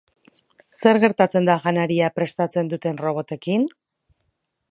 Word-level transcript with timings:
Zer 0.77 0.99
gertatzen 1.03 1.49
da 1.49 1.57
janaria 1.65 2.09
prestatzen 2.17 2.73
duten 2.73 2.99
robotekin? 3.05 3.71